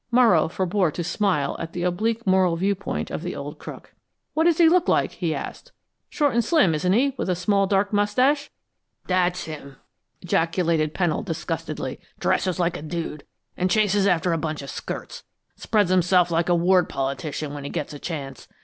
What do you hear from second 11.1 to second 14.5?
disgustedly. "Dresses like a dude, an' chases after a